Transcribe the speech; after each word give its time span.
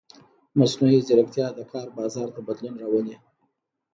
مصنوعي 0.59 0.99
ځیرکتیا 1.07 1.47
د 1.53 1.59
کار 1.71 1.87
بازار 1.99 2.27
ته 2.35 2.39
بدلون 2.47 2.75
راولي. 2.81 3.15